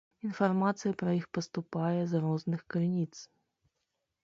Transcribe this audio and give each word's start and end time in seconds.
Інфармацыя 0.27 0.93
пра 1.01 1.11
іх 1.17 1.27
паступае 1.39 2.01
з 2.15 2.23
розных 2.25 2.61
крыніц. 2.77 3.13